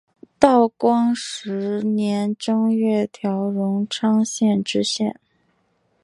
[0.39, 5.21] 道光十年正月调荣昌县知县。